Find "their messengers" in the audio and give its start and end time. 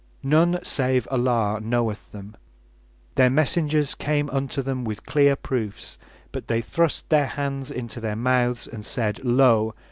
3.13-3.93